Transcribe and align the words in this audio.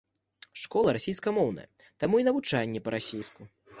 Школа 0.61 0.95
расейскамоўная, 0.97 1.67
таму 2.05 2.15
і 2.23 2.25
навучанне 2.29 2.79
па-расейску. 2.89 3.41